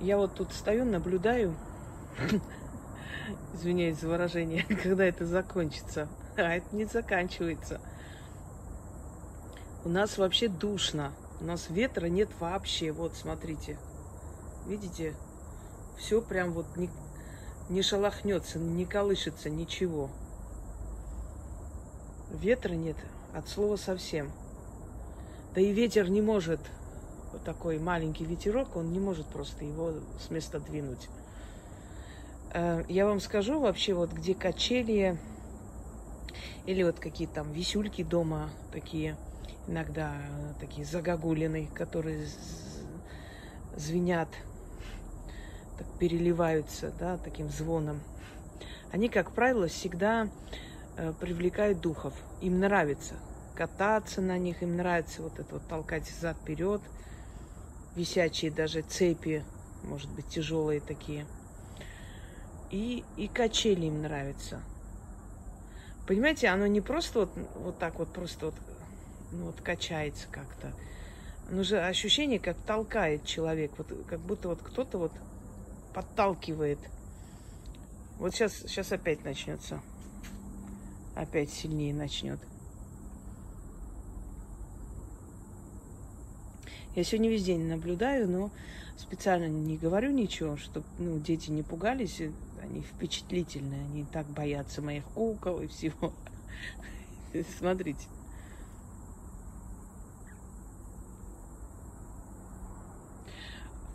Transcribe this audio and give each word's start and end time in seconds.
Я 0.00 0.18
вот 0.18 0.34
тут 0.34 0.52
стою, 0.52 0.84
наблюдаю, 0.84 1.54
извиняюсь 3.54 3.98
за 3.98 4.08
выражение, 4.08 4.62
когда 4.82 5.04
это 5.04 5.24
закончится. 5.26 6.08
А 6.36 6.54
это 6.54 6.76
не 6.76 6.84
заканчивается. 6.84 7.80
У 9.84 9.88
нас 9.88 10.18
вообще 10.18 10.48
душно. 10.48 11.12
У 11.40 11.44
нас 11.44 11.70
ветра 11.70 12.06
нет 12.06 12.28
вообще. 12.40 12.92
Вот, 12.92 13.14
смотрите. 13.14 13.78
Видите? 14.66 15.14
Все 15.96 16.20
прям 16.20 16.52
вот 16.52 16.76
не, 16.76 16.90
не 17.70 17.82
шелохнется, 17.82 18.58
не 18.58 18.84
колышется, 18.84 19.48
ничего. 19.48 20.10
Ветра 22.30 22.74
нет 22.74 22.96
от 23.32 23.48
слова 23.48 23.76
совсем. 23.76 24.30
Да 25.54 25.60
и 25.60 25.72
ветер 25.72 26.10
не 26.10 26.20
может, 26.20 26.60
такой 27.44 27.78
маленький 27.78 28.24
ветерок, 28.24 28.76
он 28.76 28.92
не 28.92 29.00
может 29.00 29.26
просто 29.26 29.64
его 29.64 29.94
с 30.20 30.30
места 30.30 30.60
двинуть. 30.60 31.08
Э, 32.52 32.84
я 32.88 33.06
вам 33.06 33.20
скажу 33.20 33.60
вообще, 33.60 33.94
вот 33.94 34.12
где 34.12 34.34
качели 34.34 35.18
или 36.66 36.82
вот 36.82 36.98
какие 36.98 37.28
там 37.28 37.52
висюльки 37.52 38.02
дома 38.02 38.50
такие, 38.72 39.16
иногда 39.66 40.12
такие 40.60 40.86
загогулины, 40.86 41.68
которые 41.74 42.26
звенят, 43.76 44.28
так 45.78 45.86
переливаются, 45.98 46.92
да, 46.98 47.18
таким 47.18 47.50
звоном. 47.50 48.00
Они, 48.90 49.08
как 49.08 49.32
правило, 49.32 49.68
всегда 49.68 50.28
э, 50.96 51.12
привлекают 51.20 51.80
духов. 51.80 52.14
Им 52.40 52.60
нравится 52.60 53.14
кататься 53.56 54.20
на 54.20 54.38
них, 54.38 54.62
им 54.62 54.76
нравится 54.76 55.22
вот 55.22 55.38
это 55.38 55.54
вот 55.54 55.66
толкать 55.66 56.08
зад 56.20 56.36
вперед, 56.36 56.82
висячие 57.96 58.50
даже 58.50 58.82
цепи, 58.82 59.44
может 59.82 60.10
быть, 60.10 60.28
тяжелые 60.28 60.80
такие. 60.80 61.26
И, 62.70 63.04
и 63.16 63.26
качели 63.26 63.86
им 63.86 64.02
нравятся. 64.02 64.60
Понимаете, 66.06 66.48
оно 66.48 66.66
не 66.66 66.80
просто 66.80 67.20
вот, 67.20 67.30
вот 67.56 67.78
так 67.78 67.98
вот 67.98 68.12
просто 68.12 68.46
вот, 68.46 68.54
ну, 69.32 69.46
вот 69.46 69.60
качается 69.60 70.28
как-то. 70.30 70.72
Оно 71.50 71.62
же 71.62 71.80
ощущение, 71.80 72.38
как 72.38 72.56
толкает 72.58 73.24
человек, 73.24 73.72
вот 73.78 73.88
как 74.08 74.20
будто 74.20 74.48
вот 74.48 74.62
кто-то 74.62 74.98
вот 74.98 75.12
подталкивает. 75.94 76.78
Вот 78.18 78.34
сейчас, 78.34 78.52
сейчас 78.52 78.92
опять 78.92 79.24
начнется. 79.24 79.80
Опять 81.14 81.50
сильнее 81.50 81.94
начнет. 81.94 82.40
Я 86.96 87.04
сегодня 87.04 87.28
весь 87.28 87.44
день 87.44 87.68
наблюдаю, 87.68 88.26
но 88.26 88.50
специально 88.96 89.46
не 89.48 89.76
говорю 89.76 90.12
ничего, 90.12 90.56
чтобы 90.56 90.86
ну, 90.98 91.18
дети 91.18 91.50
не 91.50 91.62
пугались. 91.62 92.22
Они 92.62 92.80
впечатлительные, 92.80 93.82
они 93.82 94.06
так 94.10 94.26
боятся 94.28 94.80
моих 94.80 95.04
кукол 95.04 95.60
и 95.60 95.66
всего. 95.66 96.14
Смотрите. 97.58 98.00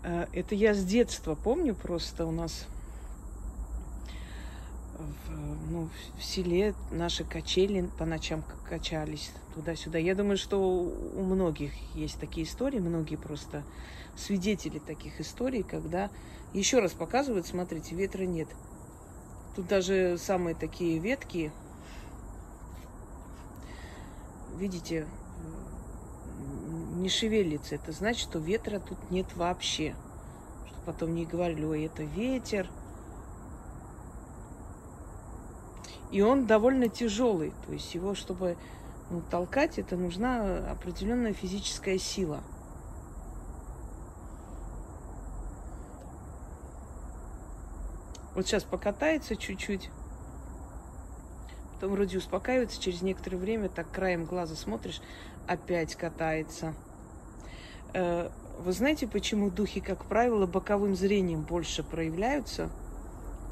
Э, 0.03 0.27
это 0.31 0.53
я 0.53 0.75
с 0.75 0.85
детства 0.85 1.33
помню 1.33 1.73
просто 1.73 2.27
у 2.27 2.31
нас 2.31 2.67
в, 5.27 5.71
ну, 5.71 5.89
в 6.17 6.23
селе 6.23 6.73
наши 6.91 7.23
качели 7.23 7.89
по 7.97 8.05
ночам 8.05 8.43
качались 8.67 9.31
туда-сюда. 9.53 9.97
Я 9.97 10.15
думаю, 10.15 10.37
что 10.37 10.59
у 10.59 11.23
многих 11.23 11.71
есть 11.95 12.19
такие 12.19 12.45
истории, 12.45 12.79
многие 12.79 13.15
просто 13.15 13.63
свидетели 14.15 14.79
таких 14.79 15.19
историй, 15.21 15.63
когда 15.63 16.09
еще 16.53 16.79
раз 16.79 16.91
показывают, 16.91 17.47
смотрите, 17.47 17.95
ветра 17.95 18.23
нет. 18.23 18.49
Тут 19.55 19.67
даже 19.67 20.17
самые 20.17 20.55
такие 20.55 20.99
ветки, 20.99 21.51
видите, 24.57 25.07
не 27.01 27.09
шевелится. 27.09 27.75
Это 27.75 27.91
значит, 27.91 28.21
что 28.21 28.39
ветра 28.39 28.79
тут 28.79 29.11
нет 29.11 29.27
вообще. 29.35 29.95
Что 30.67 30.75
потом 30.85 31.15
не 31.15 31.25
говорили, 31.25 31.65
ой, 31.65 31.85
это 31.85 32.03
ветер. 32.03 32.69
И 36.11 36.21
он 36.21 36.45
довольно 36.45 36.89
тяжелый. 36.89 37.53
То 37.65 37.73
есть 37.73 37.95
его, 37.95 38.15
чтобы 38.15 38.57
ну, 39.09 39.21
толкать, 39.29 39.79
это 39.79 39.95
нужна 39.95 40.69
определенная 40.69 41.33
физическая 41.33 41.97
сила. 41.97 42.41
Вот 48.33 48.47
сейчас 48.47 48.63
покатается 48.63 49.35
чуть-чуть, 49.35 49.89
потом 51.73 51.91
вроде 51.91 52.17
успокаивается, 52.17 52.81
через 52.81 53.01
некоторое 53.01 53.35
время 53.35 53.67
так 53.67 53.91
краем 53.91 54.23
глаза 54.23 54.55
смотришь, 54.55 55.01
опять 55.47 55.95
катается. 55.95 56.73
Э, 57.93 58.29
вы 58.59 58.71
знаете, 58.71 59.05
почему 59.05 59.49
духи, 59.49 59.81
как 59.81 60.05
правило, 60.05 60.45
боковым 60.45 60.95
зрением 60.95 61.41
больше 61.41 61.83
проявляются, 61.83 62.69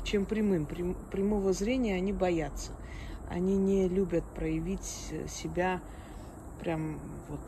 чем 0.10 0.26
прямым? 0.26 0.66
Прямого 1.12 1.54
зрения 1.54 1.96
они 1.96 2.12
боятся. 2.12 2.72
Они 3.30 3.56
не 3.58 3.88
любят 3.88 4.24
проявить 4.24 5.14
себя 5.28 5.82
прям 6.60 7.00
вот 7.30 7.42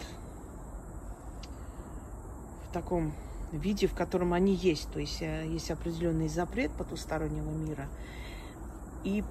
в 2.69 2.73
таком 2.73 3.13
виде, 3.51 3.87
в 3.87 3.95
котором 3.95 4.33
они 4.33 4.53
есть. 4.53 4.91
То 4.91 4.99
есть 4.99 5.21
э, 5.21 5.47
есть 5.47 5.71
определенный 5.71 6.27
запрет 6.27 6.71
потустороннего 6.71 7.49
мира. 7.49 7.87
И, 9.03 9.23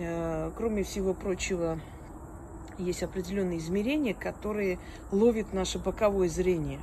э, 0.00 0.50
кроме 0.56 0.82
всего 0.82 1.14
прочего, 1.14 1.78
есть 2.78 3.04
определенные 3.04 3.58
измерения, 3.58 4.12
которые 4.12 4.80
ловят 5.12 5.52
наше 5.52 5.78
боковое 5.78 6.28
зрение. 6.28 6.80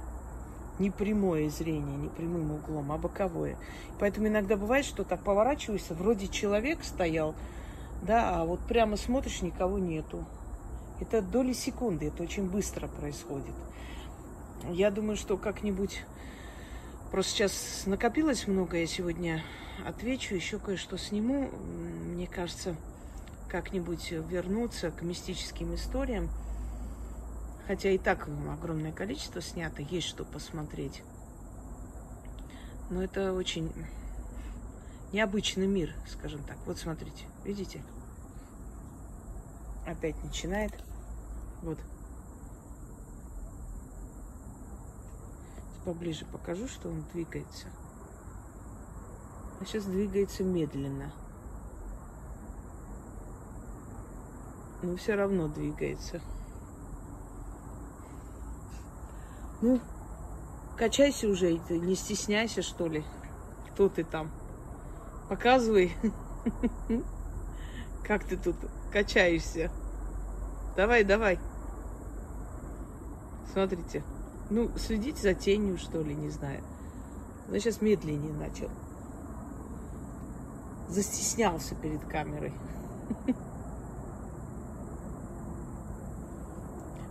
Не 0.79 0.89
прямое 0.89 1.50
зрение, 1.50 1.95
не 1.95 2.09
прямым 2.09 2.51
углом, 2.51 2.91
а 2.91 2.97
боковое. 2.97 3.57
Поэтому 4.00 4.28
иногда 4.28 4.57
бывает, 4.57 4.85
что 4.85 5.03
так 5.03 5.23
поворачиваешься, 5.23 5.94
вроде 5.94 6.28
человек 6.28 6.84
стоял, 6.84 7.35
да, 8.01 8.41
а 8.41 8.45
вот 8.45 8.59
прямо 8.61 8.97
смотришь, 8.97 9.41
никого 9.41 9.78
нету. 9.78 10.25
Это 11.00 11.22
доли 11.22 11.53
секунды, 11.53 12.07
это 12.07 12.23
очень 12.23 12.50
быстро 12.50 12.88
происходит. 12.88 13.53
Я 14.69 14.91
думаю, 14.91 15.17
что 15.17 15.38
как-нибудь... 15.38 16.03
Просто 17.11 17.31
сейчас 17.31 17.84
накопилось 17.85 18.47
много, 18.47 18.78
я 18.78 18.88
сегодня 18.88 19.44
отвечу, 19.85 20.34
еще 20.34 20.57
кое-что 20.57 20.97
сниму. 20.97 21.50
Мне 22.05 22.25
кажется, 22.25 22.75
как-нибудь 23.50 24.11
вернуться 24.11 24.90
к 24.90 25.03
мистическим 25.03 25.75
историям. 25.75 26.29
Хотя 27.68 27.90
и 27.90 27.97
так 27.97 28.28
огромное 28.50 28.91
количество 28.91 29.41
снято, 29.41 29.81
есть 29.81 30.07
что 30.07 30.25
посмотреть. 30.25 31.03
Но 32.90 33.01
это 33.01 33.34
очень 33.34 33.72
необычный 35.12 35.68
мир, 35.68 35.96
скажем 36.07 36.44
так. 36.44 36.57
Вот 36.66 36.78
смотрите, 36.78 37.25
видите? 37.44 37.81
Опять 39.85 40.22
начинает. 40.23 40.73
Вот. 41.62 41.79
Поближе 45.85 46.25
покажу, 46.25 46.68
что 46.68 46.90
он 46.90 47.03
двигается. 47.13 47.68
А 49.59 49.66
сейчас 49.66 49.85
двигается 49.85 50.44
медленно. 50.44 51.13
но 54.84 54.97
все 54.97 55.16
равно 55.16 55.47
двигается. 55.47 56.22
Ну, 59.63 59.79
качайся 60.75 61.29
уже, 61.29 61.53
не 61.70 61.96
стесняйся, 61.96 62.61
что 62.61 62.85
ли. 62.88 63.05
Кто 63.70 63.88
ты 63.88 64.03
там? 64.03 64.29
Показывай, 65.29 65.96
как 68.03 68.26
ты 68.26 68.35
тут 68.35 68.58
качаешься. 68.91 69.72
Давай, 70.76 71.05
давай. 71.05 71.40
Смотрите. 73.53 74.03
Ну, 74.49 74.70
следите 74.78 75.22
за 75.22 75.34
тенью, 75.34 75.78
что 75.78 76.02
ли, 76.02 76.14
не 76.14 76.29
знаю. 76.29 76.61
Но 77.47 77.58
сейчас 77.58 77.82
медленнее 77.82 78.34
начал. 78.34 78.70
Застеснялся 80.90 81.73
перед 81.76 82.03
камерой. 82.03 82.52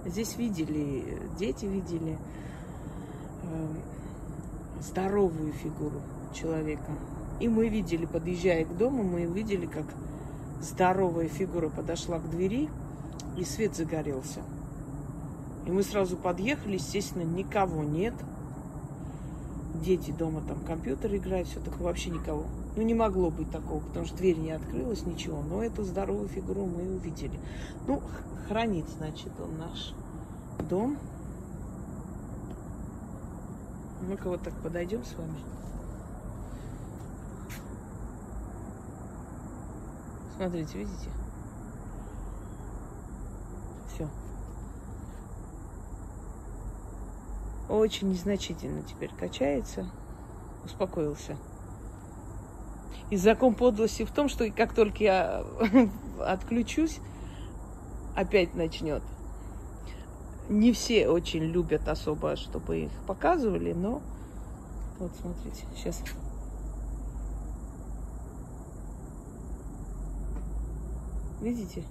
Здесь 0.05 0.37
видели, 0.37 1.19
дети 1.39 1.65
видели 1.65 2.19
э, 3.45 3.67
здоровую 4.81 5.53
фигуру 5.53 6.01
человека. 6.35 6.91
И 7.41 7.49
мы 7.49 7.69
видели, 7.69 8.07
подъезжая 8.07 8.65
к 8.65 8.77
дому, 8.77 9.05
мы 9.05 9.25
видели, 9.25 9.67
как 9.67 9.85
здоровая 10.61 11.29
фигура 11.29 11.69
подошла 11.69 12.19
к 12.19 12.29
двери, 12.31 12.69
и 13.37 13.45
свет 13.45 13.77
загорелся. 13.77 14.41
И 15.67 15.71
мы 15.71 15.83
сразу 15.83 16.17
подъехали, 16.17 16.75
естественно, 16.75 17.23
никого 17.23 17.83
нет. 17.85 18.15
дети 19.75 20.11
дома 20.11 20.43
там 20.47 20.59
компьютер 20.65 21.15
играют, 21.15 21.49
все 21.49 21.61
такое, 21.61 21.85
вообще 21.85 22.11
никого. 22.11 22.45
Ну, 22.75 22.83
не 22.83 22.95
могло 22.95 23.31
быть 23.31 23.51
такого, 23.51 23.81
потому 23.81 24.07
что 24.07 24.17
дверь 24.17 24.39
не 24.39 24.53
открылась, 24.53 25.05
ничего. 25.05 25.43
Но 25.43 25.63
эту 25.63 25.85
здоровую 25.85 26.29
фигуру 26.29 26.65
мы 26.65 26.97
увидели. 26.97 27.39
Ну, 27.87 28.03
хранит, 28.49 28.87
значит, 28.97 29.33
он 29.39 29.59
наш 29.59 29.95
дом. 30.71 30.99
Мы-ка 34.09 34.29
вот 34.29 34.43
так 34.43 34.55
подойдем 34.63 35.05
с 35.05 35.15
вами. 35.15 35.37
Смотрите, 40.37 40.79
видите? 40.79 41.11
Все. 43.93 44.09
Очень 47.69 48.11
незначительно 48.11 48.83
теперь 48.83 49.15
качается. 49.15 49.87
Успокоился. 50.65 51.37
И 53.12 53.17
закон 53.19 53.55
подлости 53.55 54.06
в 54.06 54.11
том, 54.11 54.31
что 54.31 54.50
как 54.50 54.73
только 54.73 55.05
я 55.05 55.44
отключусь, 56.19 56.99
опять 58.17 58.55
начнет. 58.55 59.03
Не 60.49 60.73
все 60.73 61.06
очень 61.11 61.43
любят 61.43 61.88
особо, 61.88 62.37
чтобы 62.37 62.85
их 62.85 62.91
показывали, 63.06 63.75
но 63.75 64.00
вот 64.99 65.12
смотрите, 65.20 65.67
сейчас 65.76 66.03
Видите? 71.43 71.85